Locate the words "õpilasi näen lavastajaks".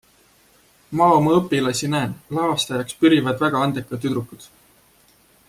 1.39-2.99